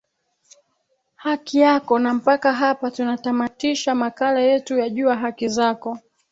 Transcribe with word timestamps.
haki 1.15 1.59
yako 1.59 1.99
na 1.99 2.13
mpaka 2.13 2.53
hapa 2.53 2.91
tunatamatisha 2.91 3.95
makala 3.95 4.39
yetu 4.39 4.77
ya 4.77 4.89
jua 4.89 5.15
haki 5.15 5.47
zako 5.47 5.99